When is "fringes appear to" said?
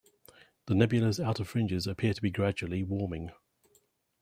1.43-2.21